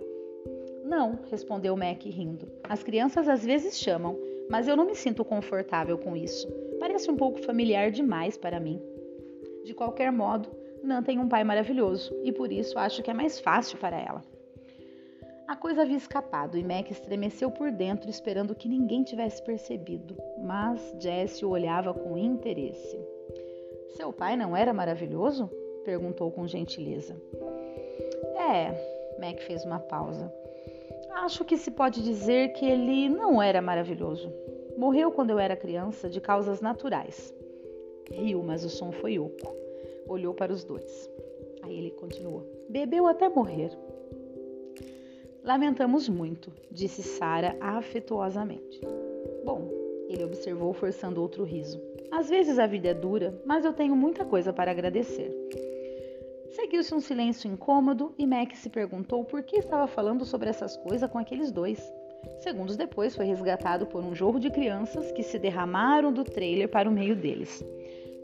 Não, 0.85 1.21
respondeu 1.30 1.76
Mac 1.76 2.02
rindo. 2.04 2.50
As 2.64 2.83
crianças 2.83 3.28
às 3.28 3.45
vezes 3.45 3.78
chamam, 3.78 4.18
mas 4.50 4.66
eu 4.66 4.76
não 4.76 4.85
me 4.85 4.97
sinto 4.97 5.25
confortável 5.25 5.97
com 5.97 6.16
isso. 6.16 6.49
Parece 6.80 7.09
um 7.12 7.16
pouco 7.16 7.38
familiar 7.38 7.92
demais 7.92 8.37
para 8.37 8.59
mim. 8.59 8.83
De 9.64 9.73
qualquer 9.73 10.11
modo, 10.11 10.49
Nan 10.83 11.04
tem 11.04 11.21
um 11.21 11.28
pai 11.28 11.45
maravilhoso 11.45 12.12
e 12.25 12.33
por 12.33 12.50
isso 12.50 12.76
acho 12.76 13.04
que 13.04 13.11
é 13.12 13.14
mais 13.14 13.38
fácil 13.38 13.78
para 13.78 14.00
ela. 14.00 14.21
A 15.47 15.54
coisa 15.54 15.83
havia 15.83 15.97
escapado 15.97 16.59
e 16.59 16.64
Mac 16.64 16.90
estremeceu 16.90 17.52
por 17.52 17.71
dentro, 17.71 18.11
esperando 18.11 18.52
que 18.52 18.68
ninguém 18.68 19.04
tivesse 19.04 19.40
percebido, 19.45 20.16
mas 20.42 20.92
Jesse 20.99 21.45
o 21.45 21.50
olhava 21.50 21.95
com 21.95 22.18
interesse. 22.18 22.99
Seu 23.88 24.12
pai 24.12 24.37
não 24.37 24.57
era 24.57 24.73
maravilhoso? 24.73 25.50
perguntou 25.85 26.30
com 26.30 26.47
gentileza. 26.47 27.16
É, 28.37 29.16
Mac 29.18 29.40
fez 29.40 29.64
uma 29.64 29.78
pausa. 29.78 30.33
Acho 31.11 31.45
que 31.45 31.57
se 31.57 31.71
pode 31.71 32.02
dizer 32.02 32.52
que 32.52 32.66
ele 32.66 33.09
não 33.09 33.42
era 33.42 33.61
maravilhoso. 33.62 34.33
Morreu 34.76 35.11
quando 35.11 35.30
eu 35.30 35.38
era 35.38 35.57
criança 35.57 36.09
de 36.09 36.21
causas 36.21 36.61
naturais. 36.61 37.35
Riu, 38.12 38.42
mas 38.42 38.64
o 38.64 38.68
som 38.68 38.92
foi 38.92 39.18
oco. 39.18 39.54
Olhou 40.07 40.33
para 40.35 40.52
os 40.52 40.62
dois. 40.62 41.11
Aí 41.62 41.76
ele 41.76 41.90
continuou: 41.90 42.47
Bebeu 42.68 43.07
até 43.07 43.28
morrer. 43.28 43.71
Lamentamos 45.42 46.09
muito, 46.09 46.52
disse 46.71 47.02
Sara 47.02 47.57
afetuosamente. 47.61 48.80
Bom, 49.45 49.68
ele 50.09 50.25
observou, 50.25 50.73
forçando 50.73 51.23
outro 51.23 51.45
riso. 51.45 51.80
Às 52.10 52.28
vezes 52.28 52.58
a 52.58 52.66
vida 52.66 52.88
é 52.88 52.94
dura, 52.94 53.40
mas 53.44 53.64
eu 53.64 53.72
tenho 53.72 53.94
muita 53.94 54.24
coisa 54.24 54.52
para 54.52 54.70
agradecer. 54.70 55.30
Seguiu-se 56.50 56.94
um 56.94 57.00
silêncio 57.00 57.50
incômodo 57.50 58.14
e 58.18 58.26
Mac 58.26 58.54
se 58.54 58.70
perguntou 58.70 59.24
por 59.24 59.42
que 59.42 59.58
estava 59.58 59.86
falando 59.86 60.24
sobre 60.24 60.48
essas 60.48 60.76
coisas 60.76 61.10
com 61.10 61.18
aqueles 61.18 61.52
dois. 61.52 61.92
Segundos 62.38 62.76
depois, 62.76 63.14
foi 63.14 63.26
resgatado 63.26 63.86
por 63.86 64.02
um 64.02 64.14
jorro 64.14 64.40
de 64.40 64.50
crianças 64.50 65.12
que 65.12 65.22
se 65.22 65.38
derramaram 65.38 66.12
do 66.12 66.24
trailer 66.24 66.68
para 66.68 66.88
o 66.88 66.92
meio 66.92 67.14
deles. 67.14 67.62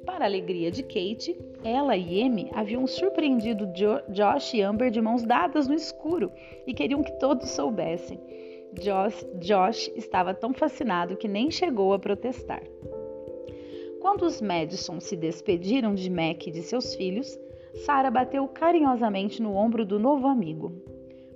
Para 0.04 0.24
a 0.24 0.28
alegria 0.28 0.70
de 0.70 0.82
Kate, 0.82 1.38
ela 1.62 1.96
e 1.96 2.22
Amy 2.22 2.50
haviam 2.52 2.86
surpreendido 2.86 3.66
jo 3.74 4.00
Josh 4.08 4.54
e 4.54 4.62
Amber 4.62 4.90
de 4.90 5.00
mãos 5.00 5.22
dadas 5.22 5.66
no 5.66 5.74
escuro 5.74 6.32
e 6.66 6.74
queriam 6.74 7.02
que 7.02 7.12
todos 7.18 7.50
soubessem. 7.50 8.20
Josh, 8.74 9.24
Josh 9.38 9.90
estava 9.94 10.34
tão 10.34 10.52
fascinado 10.52 11.16
que 11.16 11.28
nem 11.28 11.50
chegou 11.50 11.92
a 11.92 11.98
protestar. 11.98 12.62
Quando 14.04 14.26
os 14.26 14.42
Madison 14.42 15.00
se 15.00 15.16
despediram 15.16 15.94
de 15.94 16.10
Mac 16.10 16.46
e 16.46 16.50
de 16.50 16.60
seus 16.60 16.94
filhos, 16.94 17.38
Sarah 17.86 18.10
bateu 18.10 18.46
carinhosamente 18.46 19.40
no 19.40 19.54
ombro 19.56 19.82
do 19.82 19.98
novo 19.98 20.26
amigo. 20.26 20.74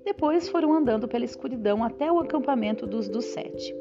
Depois 0.05 0.51
foram 0.51 0.75
andando 0.75 1.09
pela 1.09 1.25
escuridão 1.25 1.83
até 1.83 2.13
o 2.13 2.19
acampamento 2.19 2.87
dos 2.87 3.09
dos 3.09 3.25
sete. 3.25 3.75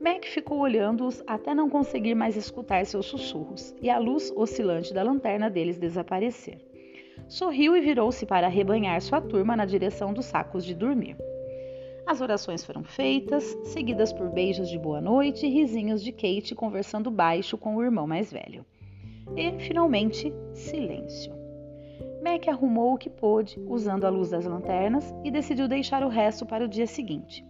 Mac 0.00 0.24
ficou 0.24 0.58
olhando-os 0.58 1.22
até 1.24 1.54
não 1.54 1.70
conseguir 1.70 2.16
mais 2.16 2.36
escutar 2.36 2.84
seus 2.84 3.06
sussurros 3.06 3.72
e 3.80 3.88
a 3.88 3.96
luz 3.96 4.32
oscilante 4.34 4.92
da 4.92 5.04
lanterna 5.04 5.48
deles 5.48 5.78
desaparecer. 5.78 6.58
Sorriu 7.28 7.76
e 7.76 7.80
virou-se 7.80 8.26
para 8.26 8.48
arrebanhar 8.48 9.00
sua 9.02 9.20
turma 9.20 9.54
na 9.54 9.64
direção 9.64 10.12
dos 10.12 10.26
sacos 10.26 10.64
de 10.64 10.74
dormir. 10.74 11.16
As 12.06 12.20
orações 12.20 12.64
foram 12.64 12.84
feitas, 12.84 13.42
seguidas 13.64 14.12
por 14.12 14.30
beijos 14.30 14.68
de 14.68 14.78
boa 14.78 15.00
noite 15.00 15.44
e 15.44 15.50
risinhos 15.50 16.00
de 16.00 16.12
Kate 16.12 16.54
conversando 16.54 17.10
baixo 17.10 17.58
com 17.58 17.74
o 17.74 17.82
irmão 17.82 18.06
mais 18.06 18.32
velho. 18.32 18.64
E, 19.36 19.50
finalmente, 19.58 20.32
silêncio. 20.54 21.34
Mac 22.22 22.46
arrumou 22.46 22.94
o 22.94 22.98
que 22.98 23.10
pôde, 23.10 23.60
usando 23.66 24.04
a 24.04 24.08
luz 24.08 24.30
das 24.30 24.46
lanternas, 24.46 25.12
e 25.24 25.32
decidiu 25.32 25.66
deixar 25.66 26.04
o 26.04 26.08
resto 26.08 26.46
para 26.46 26.64
o 26.64 26.68
dia 26.68 26.86
seguinte. 26.86 27.44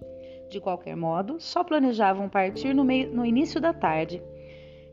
De 0.48 0.58
qualquer 0.58 0.96
modo, 0.96 1.38
só 1.38 1.62
planejavam 1.62 2.26
partir 2.26 2.74
no, 2.74 2.82
meio, 2.82 3.14
no 3.14 3.26
início 3.26 3.60
da 3.60 3.74
tarde. 3.74 4.22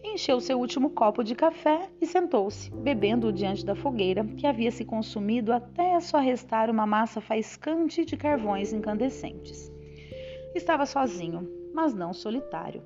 Encheu 0.03 0.41
seu 0.41 0.59
último 0.59 0.89
copo 0.89 1.23
de 1.23 1.33
café 1.33 1.89
e 2.01 2.05
sentou-se, 2.05 2.69
bebendo-o 2.69 3.31
diante 3.31 3.65
da 3.65 3.73
fogueira, 3.73 4.25
que 4.25 4.45
havia 4.45 4.69
se 4.69 4.83
consumido 4.83 5.53
até 5.53 5.97
só 6.01 6.19
restar 6.19 6.69
uma 6.69 6.85
massa 6.85 7.21
faiscante 7.21 8.03
de 8.03 8.17
carvões 8.17 8.73
incandescentes. 8.73 9.71
Estava 10.53 10.85
sozinho, 10.85 11.49
mas 11.73 11.93
não 11.93 12.13
solitário. 12.13 12.83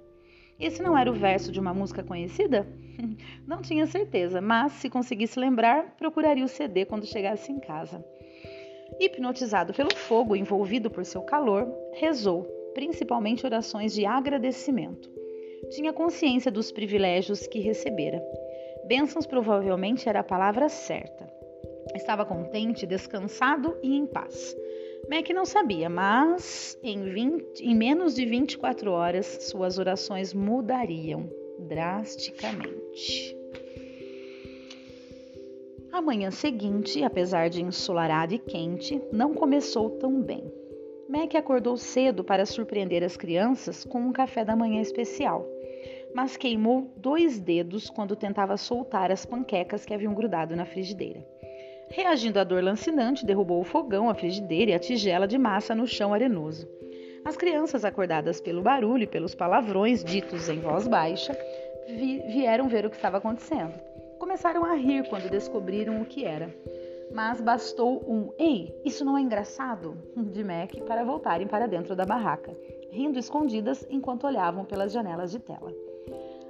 Esse 0.59 0.81
não 0.81 0.95
era 0.97 1.11
o 1.11 1.13
verso 1.13 1.51
de 1.51 1.59
uma 1.59 1.73
música 1.73 2.03
conhecida? 2.03 2.67
Não 3.45 3.61
tinha 3.61 3.85
certeza, 3.85 4.41
mas 4.41 4.71
se 4.73 4.89
conseguisse 4.89 5.39
lembrar, 5.39 5.95
procuraria 5.97 6.43
o 6.43 6.47
CD 6.47 6.83
quando 6.83 7.05
chegasse 7.05 7.51
em 7.51 7.59
casa. 7.59 8.03
Hipnotizado 8.99 9.71
pelo 9.71 9.95
fogo 9.95 10.35
envolvido 10.35 10.89
por 10.89 11.05
seu 11.05 11.21
calor, 11.21 11.71
rezou, 11.93 12.43
principalmente 12.73 13.45
orações 13.45 13.93
de 13.93 14.03
agradecimento. 14.03 15.16
Tinha 15.69 15.93
consciência 15.93 16.51
dos 16.51 16.71
privilégios 16.71 17.45
que 17.47 17.59
recebera. 17.59 18.23
Bênçãos 18.85 19.25
provavelmente 19.25 20.07
era 20.07 20.21
a 20.21 20.23
palavra 20.23 20.69
certa. 20.69 21.27
Estava 21.93 22.25
contente, 22.25 22.85
descansado 22.85 23.77
e 23.83 23.95
em 23.95 24.05
paz. 24.05 24.55
Mac 25.09 25.29
não 25.29 25.45
sabia, 25.45 25.89
mas 25.89 26.77
em, 26.83 27.03
20, 27.03 27.61
em 27.61 27.75
menos 27.75 28.15
de 28.15 28.25
24 28.25 28.91
horas 28.91 29.25
suas 29.41 29.77
orações 29.77 30.33
mudariam 30.33 31.29
drasticamente. 31.59 33.35
A 35.91 36.01
manhã 36.01 36.29
seguinte, 36.29 37.03
apesar 37.03 37.49
de 37.49 37.61
ensolarada 37.61 38.33
e 38.33 38.39
quente, 38.39 39.01
não 39.11 39.33
começou 39.33 39.89
tão 39.91 40.21
bem. 40.21 40.43
Mac 41.09 41.33
acordou 41.35 41.77
cedo 41.77 42.23
para 42.23 42.45
surpreender 42.45 43.01
as 43.03 43.15
crianças 43.15 43.85
com 43.85 43.99
um 43.99 44.11
café 44.11 44.43
da 44.43 44.55
manhã 44.55 44.81
especial, 44.81 45.47
mas 46.13 46.37
queimou 46.37 46.91
dois 46.95 47.39
dedos 47.39 47.89
quando 47.89 48.15
tentava 48.15 48.57
soltar 48.57 49.11
as 49.11 49.25
panquecas 49.25 49.85
que 49.85 49.93
haviam 49.93 50.13
grudado 50.13 50.55
na 50.55 50.65
frigideira. 50.65 51.25
Reagindo 51.89 52.39
à 52.39 52.43
dor 52.43 52.63
lancinante, 52.63 53.25
derrubou 53.25 53.61
o 53.61 53.63
fogão, 53.63 54.09
a 54.09 54.15
frigideira 54.15 54.71
e 54.71 54.73
a 54.73 54.79
tigela 54.79 55.27
de 55.27 55.37
massa 55.37 55.73
no 55.73 55.87
chão 55.87 56.13
arenoso. 56.13 56.67
As 57.23 57.37
crianças, 57.37 57.85
acordadas 57.85 58.41
pelo 58.41 58.61
barulho 58.61 59.03
e 59.03 59.07
pelos 59.07 59.35
palavrões 59.35 60.03
ditos 60.03 60.49
em 60.49 60.59
voz 60.59 60.87
baixa, 60.87 61.37
vi 61.87 62.19
vieram 62.27 62.67
ver 62.67 62.85
o 62.85 62.89
que 62.89 62.95
estava 62.95 63.17
acontecendo. 63.17 63.73
Começaram 64.19 64.65
a 64.65 64.73
rir 64.73 65.07
quando 65.09 65.29
descobriram 65.29 66.01
o 66.01 66.05
que 66.05 66.25
era 66.25 66.53
mas 67.11 67.41
bastou 67.41 68.03
um 68.07 68.31
Ei, 68.37 68.75
isso 68.83 69.05
não 69.05 69.17
é 69.17 69.21
engraçado? 69.21 69.97
de 70.15 70.43
Mac 70.43 70.75
para 70.85 71.03
voltarem 71.03 71.47
para 71.47 71.67
dentro 71.67 71.95
da 71.95 72.05
barraca, 72.05 72.55
rindo 72.91 73.19
escondidas 73.19 73.85
enquanto 73.89 74.27
olhavam 74.27 74.65
pelas 74.65 74.91
janelas 74.91 75.31
de 75.31 75.39
tela. 75.39 75.73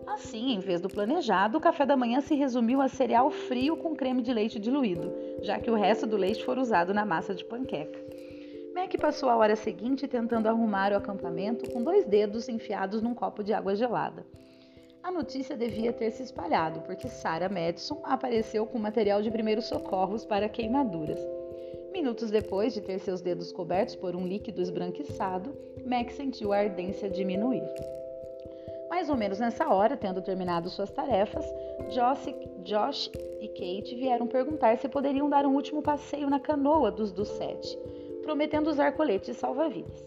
Assim, 0.08 0.54
em 0.54 0.60
vez 0.60 0.80
do 0.80 0.88
planejado, 0.88 1.58
o 1.58 1.62
café 1.62 1.86
da 1.86 1.98
manhã 1.98 2.22
se 2.22 2.34
resumiu 2.34 2.82
a 2.82 2.88
cereal 2.88 3.30
frio 3.30 3.76
com 3.76 3.94
creme 3.94 4.22
de 4.22 4.34
leite 4.34 4.58
diluído, 4.58 5.14
já 5.42 5.60
que 5.60 5.70
o 5.70 5.76
resto 5.76 6.08
do 6.08 6.16
leite 6.16 6.46
foi 6.46 6.58
usado 6.58 6.94
na 6.94 7.06
massa 7.06 7.36
de 7.36 7.44
panqueca. 7.44 8.00
Mac 8.74 8.96
passou 9.00 9.30
a 9.30 9.36
hora 9.36 9.56
seguinte 9.56 10.08
tentando 10.08 10.48
arrumar 10.48 10.94
o 10.94 10.96
acampamento 10.96 11.70
com 11.72 11.84
dois 11.84 12.06
dedos 12.06 12.48
enfiados 12.48 13.02
num 13.02 13.14
copo 13.14 13.44
de 13.44 13.52
água 13.52 13.76
gelada. 13.76 14.26
A 15.04 15.12
notícia 15.12 15.58
devia 15.58 15.92
ter 15.92 16.12
se 16.12 16.24
espalhado, 16.24 16.82
porque 16.82 17.10
Sarah 17.10 17.50
Madison 17.50 18.02
apareceu 18.04 18.66
com 18.66 18.80
material 18.80 19.22
de 19.22 19.30
primeiros 19.30 19.66
socorros 19.66 20.26
para 20.26 20.48
queimaduras. 20.48 21.20
Minutos 21.92 22.32
depois 22.32 22.74
de 22.74 22.82
ter 22.82 23.00
seus 23.00 23.20
dedos 23.20 23.52
cobertos 23.52 23.96
por 23.96 24.16
um 24.16 24.26
líquido 24.26 24.62
esbranquiçado, 24.62 25.54
Mac 25.86 26.12
sentiu 26.12 26.54
a 26.54 26.60
ardência 26.60 27.10
diminuir. 27.10 27.64
Mais 28.98 29.12
ou 29.12 29.16
menos 29.16 29.38
nessa 29.38 29.72
hora, 29.72 29.96
tendo 29.96 30.24
terminado 30.24 30.72
suas 30.72 30.90
tarefas, 30.90 31.46
Josh, 31.92 32.34
Josh 32.64 33.12
e 33.40 33.48
Kate 33.50 33.94
vieram 33.94 34.26
perguntar 34.26 34.76
se 34.80 34.90
poderiam 34.90 35.30
dar 35.30 35.46
um 35.46 35.54
último 35.54 35.84
passeio 35.84 36.28
na 36.32 36.40
canoa 36.40 36.90
dos 36.90 37.12
dos 37.12 37.28
sete, 37.28 37.78
prometendo 38.24 38.72
usar 38.72 38.94
coletes 38.94 39.38
salva-vidas. 39.38 40.04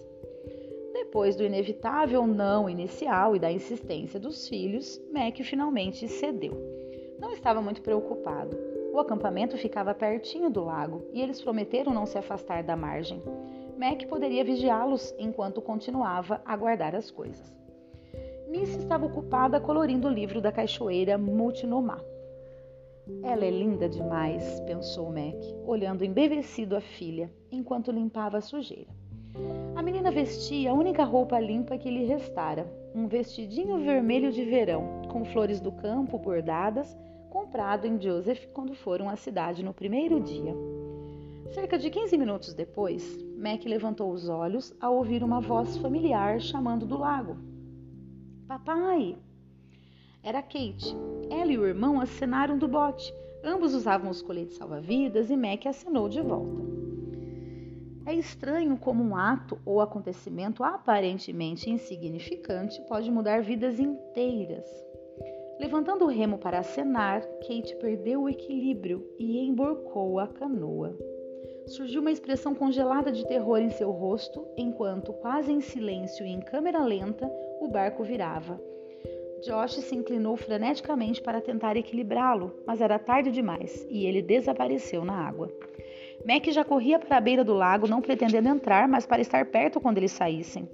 Depois 0.93 1.37
do 1.37 1.45
inevitável 1.45 2.27
não 2.27 2.69
inicial 2.69 3.37
e 3.37 3.39
da 3.39 3.53
insistência 3.53 4.19
dos 4.19 4.49
filhos, 4.49 5.01
Mac 5.13 5.37
finalmente 5.37 6.09
cedeu. 6.09 6.61
Não 7.21 7.31
estava 7.31 7.63
muito 7.63 7.83
preocupado. 7.83 8.59
O 8.93 8.99
acampamento 8.99 9.57
ficava 9.57 9.95
pertinho 9.95 10.51
do 10.51 10.65
lago 10.65 11.07
e 11.13 11.23
eles 11.23 11.41
prometeram 11.41 11.95
não 11.95 12.07
se 12.07 12.19
afastar 12.19 12.65
da 12.65 12.75
margem. 12.75 13.23
Mac 13.79 14.05
poderia 14.09 14.43
vigiá-los 14.43 15.15
enquanto 15.17 15.63
continuava 15.63 16.43
a 16.45 16.57
guardar 16.57 16.97
as 16.97 17.09
coisas. 17.09 17.60
Miss 18.51 18.75
estava 18.75 19.07
ocupada 19.07 19.61
colorindo 19.61 20.09
o 20.09 20.13
livro 20.13 20.41
da 20.41 20.51
cachoeira 20.51 21.17
Multinomá. 21.17 22.01
Ela 23.23 23.45
é 23.45 23.51
linda 23.51 23.89
demais, 23.89 24.61
pensou 24.63 25.09
Mac, 25.09 25.37
olhando 25.65 26.05
embevecido 26.05 26.77
a 26.77 26.81
filha, 26.81 27.31
enquanto 27.53 27.93
limpava 27.93 28.39
a 28.39 28.41
sujeira. 28.41 28.91
A 29.77 29.83
menina 29.83 30.11
vestia 30.11 30.73
a 30.73 30.75
única 30.75 31.05
roupa 31.05 31.39
limpa 31.39 31.79
que 31.79 31.89
lhe 31.89 32.05
restara, 32.05 32.67
um 32.93 33.07
vestidinho 33.07 33.79
vermelho 33.79 34.33
de 34.33 34.45
verão, 34.45 35.03
com 35.09 35.25
flores 35.25 35.61
do 35.61 35.71
campo 35.71 36.19
bordadas, 36.19 36.99
comprado 37.31 37.87
em 37.87 38.03
Joseph 38.03 38.47
quando 38.53 38.75
foram 38.75 39.09
à 39.09 39.15
cidade 39.15 39.65
no 39.65 39.73
primeiro 39.73 40.19
dia. 40.19 40.57
Cerca 41.53 41.79
de 41.79 41.89
15 41.89 42.19
minutos 42.19 42.53
depois, 42.53 43.17
Mac 43.37 43.65
levantou 43.65 44.11
os 44.11 44.29
olhos 44.29 44.75
ao 44.81 44.97
ouvir 44.97 45.23
uma 45.23 45.41
voz 45.41 45.77
familiar 45.77 46.41
chamando 46.41 46.85
do 46.85 46.99
lago. 46.99 47.37
Papai! 48.51 49.17
Era 50.25 50.43
Kate. 50.43 50.93
Ela 51.31 51.53
e 51.53 51.57
o 51.57 51.65
irmão 51.65 52.01
acenaram 52.01 52.59
do 52.59 52.67
bote. 52.67 53.15
Ambos 53.45 53.75
usavam 53.75 54.11
os 54.11 54.23
coletes 54.23 54.57
salva-vidas 54.57 55.31
e 55.31 55.37
Mac 55.37 55.67
acenou 55.67 56.09
de 56.09 56.21
volta. 56.21 56.61
É 58.07 58.13
estranho 58.13 58.77
como 58.77 59.05
um 59.05 59.15
ato 59.15 59.57
ou 59.65 59.81
acontecimento 59.81 60.65
aparentemente 60.65 61.71
insignificante 61.71 62.83
pode 62.89 63.09
mudar 63.09 63.41
vidas 63.41 63.79
inteiras. 63.79 64.67
Levantando 65.61 66.05
o 66.05 66.09
remo 66.09 66.37
para 66.37 66.59
acenar, 66.59 67.23
Kate 67.47 67.77
perdeu 67.77 68.23
o 68.23 68.29
equilíbrio 68.29 69.09
e 69.17 69.39
emborcou 69.39 70.19
a 70.19 70.27
canoa. 70.27 70.99
Surgiu 71.71 72.01
uma 72.01 72.11
expressão 72.11 72.53
congelada 72.53 73.13
de 73.13 73.25
terror 73.25 73.59
em 73.59 73.71
seu 73.71 73.93
rosto, 73.93 74.45
enquanto, 74.57 75.13
quase 75.13 75.53
em 75.53 75.61
silêncio 75.61 76.27
e 76.27 76.29
em 76.29 76.41
câmera 76.41 76.83
lenta, 76.83 77.31
o 77.61 77.69
barco 77.69 78.03
virava. 78.03 78.61
Josh 79.41 79.77
se 79.77 79.95
inclinou 79.95 80.37
freneticamente 80.37 81.23
para 81.23 81.41
tentar 81.41 81.77
equilibrá-lo, 81.77 82.53
mas 82.67 82.81
era 82.81 82.99
tarde 82.99 83.31
demais 83.31 83.87
e 83.89 84.05
ele 84.05 84.21
desapareceu 84.21 85.05
na 85.05 85.15
água. 85.15 85.49
Mac 86.27 86.45
já 86.49 86.65
corria 86.65 86.99
para 86.99 87.17
a 87.17 87.21
beira 87.21 87.45
do 87.45 87.55
lago, 87.55 87.87
não 87.87 88.03
pretendendo 88.03 88.49
entrar, 88.49 88.89
mas 88.89 89.07
para 89.07 89.23
estar 89.23 89.47
perto 89.47 89.81
quando 89.81 89.99
eles 89.99 90.11
saíssem. 90.11 90.69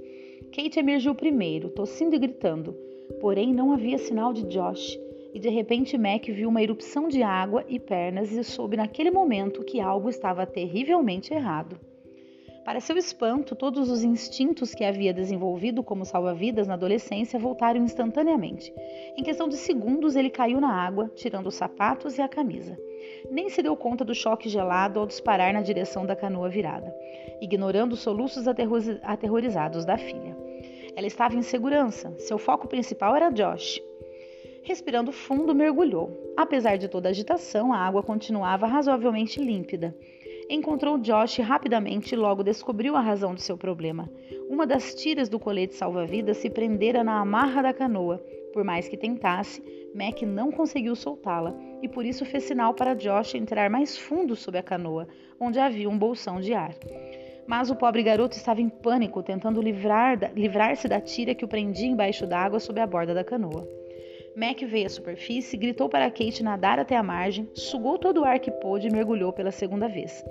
Kate 0.50 0.80
emergiu 0.80 1.14
primeiro, 1.14 1.68
tossindo 1.68 2.16
e 2.16 2.18
gritando. 2.18 2.72
Porém, 3.20 3.52
não 3.52 3.70
havia 3.70 3.98
sinal 3.98 4.32
de 4.32 4.44
Josh. 4.44 4.98
E 5.36 5.38
de 5.38 5.50
repente 5.50 5.98
Mac 5.98 6.24
viu 6.28 6.48
uma 6.48 6.62
erupção 6.62 7.08
de 7.08 7.22
água 7.22 7.62
e 7.68 7.78
pernas 7.78 8.32
e 8.32 8.42
soube 8.42 8.74
naquele 8.74 9.10
momento 9.10 9.62
que 9.62 9.78
algo 9.78 10.08
estava 10.08 10.46
terrivelmente 10.46 11.34
errado. 11.34 11.78
Para 12.64 12.80
seu 12.80 12.96
espanto, 12.96 13.54
todos 13.54 13.90
os 13.90 14.02
instintos 14.02 14.74
que 14.74 14.82
havia 14.82 15.12
desenvolvido 15.12 15.82
como 15.82 16.06
salva-vidas 16.06 16.66
na 16.66 16.72
adolescência 16.72 17.38
voltaram 17.38 17.84
instantaneamente. 17.84 18.72
Em 19.14 19.22
questão 19.22 19.46
de 19.46 19.58
segundos, 19.58 20.16
ele 20.16 20.30
caiu 20.30 20.58
na 20.58 20.72
água, 20.72 21.12
tirando 21.14 21.48
os 21.48 21.54
sapatos 21.54 22.16
e 22.16 22.22
a 22.22 22.28
camisa. 22.28 22.74
Nem 23.30 23.50
se 23.50 23.62
deu 23.62 23.76
conta 23.76 24.06
do 24.06 24.14
choque 24.14 24.48
gelado 24.48 24.98
ao 24.98 25.06
disparar 25.06 25.52
na 25.52 25.60
direção 25.60 26.06
da 26.06 26.16
canoa 26.16 26.48
virada, 26.48 26.90
ignorando 27.42 27.92
os 27.92 28.00
soluços 28.00 28.46
aterrorizados 28.48 29.84
da 29.84 29.98
filha. 29.98 30.34
Ela 30.96 31.06
estava 31.06 31.36
em 31.36 31.42
segurança, 31.42 32.14
seu 32.16 32.38
foco 32.38 32.66
principal 32.66 33.14
era 33.14 33.28
Josh. 33.28 33.82
Respirando 34.66 35.12
fundo, 35.12 35.54
mergulhou. 35.54 36.10
Apesar 36.36 36.76
de 36.76 36.88
toda 36.88 37.08
a 37.08 37.10
agitação, 37.10 37.72
a 37.72 37.78
água 37.78 38.02
continuava 38.02 38.66
razoavelmente 38.66 39.40
límpida. 39.40 39.96
Encontrou 40.50 40.98
Josh 40.98 41.38
rapidamente 41.38 42.12
e 42.12 42.18
logo 42.18 42.42
descobriu 42.42 42.96
a 42.96 43.00
razão 43.00 43.32
de 43.32 43.42
seu 43.42 43.56
problema. 43.56 44.10
Uma 44.50 44.66
das 44.66 44.92
tiras 44.92 45.28
do 45.28 45.38
colete 45.38 45.76
salva-vidas 45.76 46.38
se 46.38 46.50
prendera 46.50 47.04
na 47.04 47.20
amarra 47.20 47.62
da 47.62 47.72
canoa. 47.72 48.20
Por 48.52 48.64
mais 48.64 48.88
que 48.88 48.96
tentasse, 48.96 49.62
Mac 49.94 50.22
não 50.22 50.50
conseguiu 50.50 50.96
soltá-la 50.96 51.54
e 51.80 51.88
por 51.88 52.04
isso 52.04 52.24
fez 52.24 52.42
sinal 52.42 52.74
para 52.74 52.94
Josh 52.94 53.36
entrar 53.36 53.70
mais 53.70 53.96
fundo 53.96 54.34
sob 54.34 54.58
a 54.58 54.64
canoa, 54.64 55.06
onde 55.38 55.60
havia 55.60 55.88
um 55.88 55.96
bolsão 55.96 56.40
de 56.40 56.52
ar. 56.52 56.74
Mas 57.46 57.70
o 57.70 57.76
pobre 57.76 58.02
garoto 58.02 58.36
estava 58.36 58.60
em 58.60 58.68
pânico, 58.68 59.22
tentando 59.22 59.62
livrar-se 59.62 60.88
da, 60.88 61.00
tira 61.00 61.36
que 61.36 61.44
o 61.44 61.48
prendia 61.48 61.86
embaixo 61.86 62.26
d'água 62.26 62.58
sob 62.58 62.80
a 62.80 62.86
borda 62.86 63.14
da 63.14 63.22
canoa. 63.22 63.85
Mac 64.36 64.60
veio 64.60 64.84
à 64.84 64.90
superfície, 64.90 65.56
gritou 65.56 65.88
para 65.88 66.10
Kate 66.10 66.42
nadar 66.42 66.78
até 66.78 66.94
a 66.94 67.02
margem, 67.02 67.48
sugou 67.54 67.96
todo 67.96 68.20
o 68.20 68.24
ar 68.24 68.38
que 68.38 68.50
pôde 68.50 68.86
e 68.86 68.90
mergulhou 68.92 69.32
pela 69.32 69.50
segunda 69.50 69.88
vez. 69.88 70.22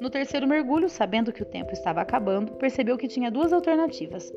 No 0.00 0.08
terceiro 0.08 0.48
mergulho, 0.48 0.88
sabendo 0.88 1.30
que 1.30 1.42
o 1.42 1.46
tempo 1.46 1.70
estava 1.70 2.00
acabando, 2.00 2.52
percebeu 2.52 2.96
que 2.96 3.06
tinha 3.06 3.30
duas 3.30 3.52
alternativas: 3.52 4.32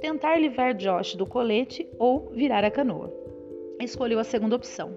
tentar 0.00 0.38
livrar 0.38 0.74
Josh 0.74 1.14
do 1.14 1.26
colete 1.26 1.86
ou 1.98 2.30
virar 2.30 2.64
a 2.64 2.70
canoa. 2.70 3.12
Escolheu 3.78 4.18
a 4.18 4.24
segunda 4.24 4.56
opção. 4.56 4.96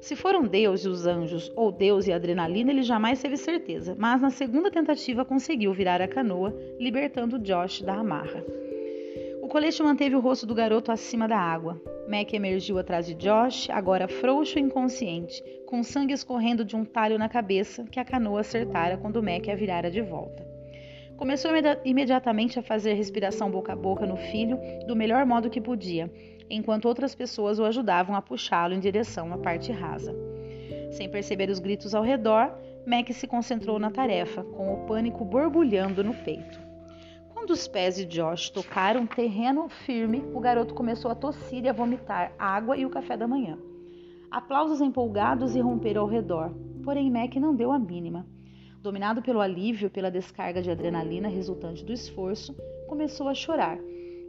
Se 0.00 0.16
foram 0.16 0.46
Deus 0.46 0.82
e 0.86 0.88
os 0.88 1.06
anjos 1.06 1.52
ou 1.54 1.70
Deus 1.70 2.06
e 2.06 2.12
a 2.12 2.16
adrenalina, 2.16 2.70
ele 2.70 2.82
jamais 2.82 3.20
teve 3.20 3.36
certeza, 3.36 3.94
mas 3.98 4.22
na 4.22 4.30
segunda 4.30 4.70
tentativa 4.70 5.22
conseguiu 5.22 5.74
virar 5.74 6.00
a 6.00 6.08
canoa, 6.08 6.56
libertando 6.80 7.38
Josh 7.38 7.82
da 7.82 7.92
amarra. 7.92 8.42
Colete 9.52 9.82
manteve 9.82 10.16
o 10.16 10.20
rosto 10.20 10.46
do 10.46 10.54
garoto 10.54 10.90
acima 10.90 11.28
da 11.28 11.36
água. 11.36 11.78
Mac 12.08 12.32
emergiu 12.32 12.78
atrás 12.78 13.06
de 13.06 13.12
Josh, 13.12 13.68
agora 13.68 14.08
frouxo 14.08 14.58
e 14.58 14.62
inconsciente, 14.62 15.44
com 15.66 15.82
sangue 15.82 16.14
escorrendo 16.14 16.64
de 16.64 16.74
um 16.74 16.86
talho 16.86 17.18
na 17.18 17.28
cabeça 17.28 17.84
que 17.84 18.00
a 18.00 18.04
canoa 18.04 18.40
acertara 18.40 18.96
quando 18.96 19.22
Mac 19.22 19.46
a 19.50 19.54
virara 19.54 19.90
de 19.90 20.00
volta. 20.00 20.42
Começou 21.18 21.50
imediatamente 21.84 22.58
a 22.58 22.62
fazer 22.62 22.94
respiração 22.94 23.50
boca 23.50 23.74
a 23.74 23.76
boca 23.76 24.06
no 24.06 24.16
filho 24.16 24.58
do 24.86 24.96
melhor 24.96 25.26
modo 25.26 25.50
que 25.50 25.60
podia, 25.60 26.10
enquanto 26.48 26.86
outras 26.86 27.14
pessoas 27.14 27.58
o 27.58 27.66
ajudavam 27.66 28.16
a 28.16 28.22
puxá-lo 28.22 28.72
em 28.72 28.80
direção 28.80 29.34
à 29.34 29.36
parte 29.36 29.70
rasa. 29.70 30.16
Sem 30.92 31.10
perceber 31.10 31.50
os 31.50 31.58
gritos 31.58 31.94
ao 31.94 32.02
redor, 32.02 32.50
Mac 32.86 33.12
se 33.12 33.26
concentrou 33.26 33.78
na 33.78 33.90
tarefa, 33.90 34.42
com 34.44 34.72
o 34.72 34.86
pânico 34.86 35.26
borbulhando 35.26 36.02
no 36.02 36.14
peito. 36.14 36.71
Quando 37.42 37.54
os 37.54 37.66
pés 37.66 37.96
de 37.96 38.04
Josh 38.04 38.50
tocaram 38.50 39.04
terreno 39.04 39.68
firme, 39.68 40.22
o 40.32 40.38
garoto 40.38 40.74
começou 40.74 41.10
a 41.10 41.14
tossir 41.16 41.64
e 41.64 41.68
a 41.68 41.72
vomitar 41.72 42.32
água 42.38 42.76
e 42.76 42.86
o 42.86 42.88
café 42.88 43.16
da 43.16 43.26
manhã. 43.26 43.58
Aplausos 44.30 44.80
empolgados 44.80 45.56
irromperam 45.56 46.02
ao 46.02 46.08
redor, 46.08 46.54
porém 46.84 47.10
Mac 47.10 47.34
não 47.34 47.52
deu 47.52 47.72
a 47.72 47.80
mínima. 47.80 48.24
Dominado 48.80 49.22
pelo 49.22 49.40
alívio 49.40 49.90
pela 49.90 50.08
descarga 50.08 50.62
de 50.62 50.70
adrenalina 50.70 51.26
resultante 51.26 51.84
do 51.84 51.92
esforço, 51.92 52.54
começou 52.86 53.26
a 53.26 53.34
chorar 53.34 53.76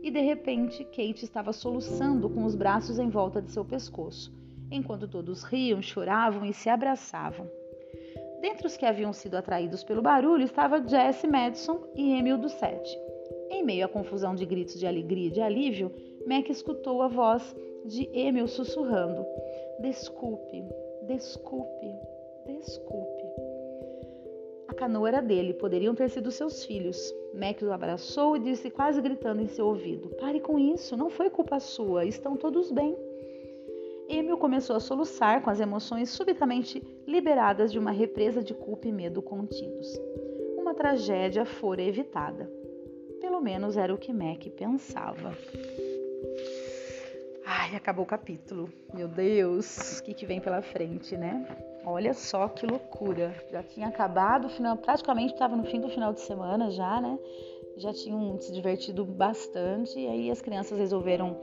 e 0.02 0.10
de 0.10 0.20
repente 0.20 0.84
Kate 0.84 1.24
estava 1.24 1.54
soluçando 1.54 2.28
com 2.28 2.44
os 2.44 2.56
braços 2.56 2.98
em 2.98 3.12
volta 3.12 3.40
de 3.40 3.52
seu 3.52 3.64
pescoço, 3.64 4.34
enquanto 4.72 5.08
todos 5.08 5.44
riam, 5.44 5.84
choravam 5.84 6.44
e 6.48 6.52
se 6.52 6.68
abraçavam. 6.68 7.48
Dentre 8.42 8.68
os 8.68 8.76
que 8.76 8.86
haviam 8.86 9.14
sido 9.14 9.36
atraídos 9.36 9.86
pelo 9.86 10.02
barulho 10.02 10.44
estava 10.44 10.86
Jesse 10.86 11.28
Madison 11.28 11.82
e 11.96 12.12
Emil 12.12 12.38
do 12.38 12.50
Sete. 12.50 13.03
Em 13.54 13.64
meio 13.64 13.86
à 13.86 13.88
confusão 13.88 14.34
de 14.34 14.48
gritos 14.48 14.80
de 14.80 14.88
alegria 14.88 15.28
e 15.28 15.32
de 15.32 15.40
alívio, 15.40 15.92
Mac 16.26 16.50
escutou 16.50 17.04
a 17.04 17.08
voz 17.08 17.56
de 17.86 18.10
Emil 18.12 18.48
sussurrando: 18.48 19.24
Desculpe, 19.80 20.64
desculpe, 21.04 21.94
desculpe. 22.48 23.24
A 24.68 24.74
canoa 24.74 25.08
era 25.08 25.22
dele, 25.22 25.54
poderiam 25.54 25.94
ter 25.94 26.10
sido 26.10 26.32
seus 26.32 26.66
filhos. 26.66 26.98
Mac 27.32 27.62
o 27.62 27.72
abraçou 27.72 28.36
e 28.36 28.40
disse, 28.40 28.72
quase 28.72 29.00
gritando 29.00 29.44
em 29.44 29.48
seu 29.48 29.68
ouvido: 29.68 30.10
Pare 30.20 30.40
com 30.40 30.58
isso, 30.58 30.98
não 30.98 31.12
foi 31.12 31.30
culpa 31.30 31.60
sua, 31.60 32.06
estão 32.06 32.36
todos 32.36 32.72
bem. 32.72 32.98
Emil 34.10 34.38
começou 34.40 34.76
a 34.76 34.80
soluçar 34.80 35.44
com 35.44 35.52
as 35.52 35.60
emoções 35.60 36.10
subitamente 36.10 36.82
liberadas 37.06 37.72
de 37.72 37.78
uma 37.78 37.92
represa 37.92 38.42
de 38.42 38.56
culpa 38.56 38.88
e 38.88 38.92
medo 38.92 39.22
contidos. 39.22 39.88
Uma 40.58 40.74
tragédia 40.74 41.46
fora 41.46 41.84
evitada. 41.84 42.63
Pelo 43.24 43.40
menos 43.40 43.78
era 43.78 43.94
o 43.94 43.98
que 43.98 44.12
Mac 44.12 44.44
pensava. 44.58 45.34
Ai, 47.46 47.74
acabou 47.74 48.04
o 48.04 48.08
capítulo. 48.08 48.70
Meu 48.94 49.08
Deus, 49.08 50.00
o 50.00 50.04
que, 50.04 50.14
que 50.14 50.26
vem 50.26 50.42
pela 50.42 50.62
frente, 50.62 51.16
né? 51.16 51.48
Olha 51.86 52.14
só 52.14 52.50
que 52.50 52.68
loucura. 52.68 53.34
Já 53.50 53.64
tinha 53.64 53.88
acabado, 53.88 54.50
final, 54.50 54.76
praticamente 54.76 55.32
estava 55.32 55.56
no 55.56 55.64
fim 55.64 55.80
do 55.80 55.88
final 55.88 56.12
de 56.12 56.20
semana 56.20 56.70
já, 56.70 57.00
né? 57.00 57.18
Já 57.78 57.94
tinham 57.94 58.38
se 58.42 58.52
divertido 58.52 59.06
bastante. 59.06 59.98
E 59.98 60.06
aí 60.06 60.30
as 60.30 60.42
crianças 60.42 60.78
resolveram 60.78 61.40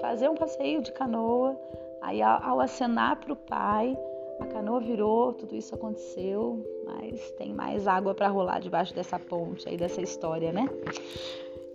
fazer 0.00 0.30
um 0.30 0.34
passeio 0.34 0.80
de 0.80 0.92
canoa 0.92 1.54
Aí, 2.00 2.22
ao 2.22 2.60
acenar 2.60 3.16
para 3.16 3.32
o 3.32 3.36
pai, 3.36 3.96
a 4.40 4.46
canoa 4.46 4.80
virou, 4.80 5.32
tudo 5.32 5.54
isso 5.54 5.74
aconteceu, 5.74 6.64
mas 6.84 7.30
tem 7.32 7.52
mais 7.52 7.86
água 7.86 8.14
para 8.14 8.28
rolar 8.28 8.60
debaixo 8.60 8.94
dessa 8.94 9.18
ponte 9.18 9.68
aí, 9.68 9.76
dessa 9.76 10.00
história, 10.00 10.52
né? 10.52 10.68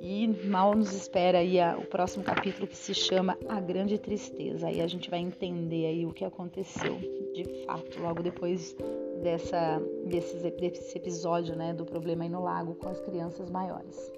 E 0.05 0.27
mal 0.47 0.75
nos 0.75 0.91
espera 0.91 1.37
aí 1.37 1.61
a, 1.61 1.77
o 1.77 1.85
próximo 1.85 2.25
capítulo 2.25 2.67
que 2.67 2.75
se 2.75 2.93
chama 2.93 3.37
A 3.47 3.61
Grande 3.61 3.97
Tristeza. 3.97 4.67
Aí 4.67 4.81
a 4.81 4.87
gente 4.87 5.09
vai 5.09 5.19
entender 5.19 5.85
aí 5.85 6.05
o 6.05 6.11
que 6.11 6.25
aconteceu 6.25 6.97
de 7.33 7.63
fato 7.65 8.01
logo 8.01 8.21
depois 8.21 8.75
dessa, 9.23 9.81
desse, 10.05 10.35
desse 10.51 10.97
episódio, 10.97 11.55
né, 11.55 11.73
do 11.73 11.85
problema 11.85 12.23
aí 12.23 12.29
no 12.29 12.43
lago 12.43 12.75
com 12.75 12.89
as 12.89 12.99
crianças 12.99 13.49
maiores. 13.49 14.11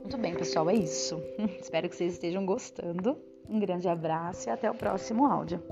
Muito 0.00 0.18
bem, 0.18 0.34
pessoal, 0.34 0.68
é 0.68 0.74
isso. 0.74 1.22
Espero 1.62 1.88
que 1.88 1.94
vocês 1.94 2.14
estejam 2.14 2.44
gostando. 2.44 3.16
Um 3.48 3.60
grande 3.60 3.88
abraço 3.88 4.48
e 4.48 4.50
até 4.50 4.68
o 4.68 4.74
próximo 4.74 5.26
áudio. 5.26 5.62